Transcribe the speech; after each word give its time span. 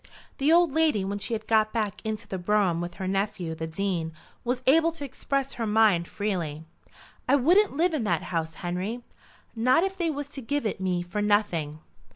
The 0.39 0.51
old 0.51 0.71
lady 0.73 1.05
when 1.05 1.19
she 1.19 1.33
had 1.35 1.45
got 1.45 1.71
back 1.73 2.01
into 2.03 2.27
the 2.27 2.39
brougham 2.39 2.81
with 2.81 2.95
her 2.95 3.07
nephew, 3.07 3.53
the 3.53 3.67
Dean, 3.67 4.13
was 4.43 4.63
able 4.65 4.91
to 4.93 5.05
express 5.05 5.53
her 5.53 5.67
mind 5.67 6.07
freely. 6.07 6.63
"I 7.29 7.35
wouldn't 7.35 7.77
live 7.77 7.93
in 7.93 8.03
that 8.05 8.23
house, 8.33 8.55
Henry, 8.65 9.03
not 9.55 9.83
if 9.83 9.95
they 9.99 10.09
was 10.09 10.25
to 10.29 10.41
give 10.41 10.65
it 10.65 10.81
me 10.81 11.03
for 11.03 11.21
nothing." 11.21 11.81